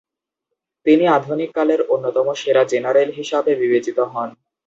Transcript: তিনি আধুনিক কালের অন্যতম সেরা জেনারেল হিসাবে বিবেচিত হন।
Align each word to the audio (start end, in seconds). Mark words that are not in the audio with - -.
তিনি 0.85 1.05
আধুনিক 1.17 1.49
কালের 1.55 1.81
অন্যতম 1.93 2.27
সেরা 2.33 2.63
জেনারেল 2.71 3.09
হিসাবে 3.17 3.51
বিবেচিত 3.61 3.97
হন। 4.11 4.29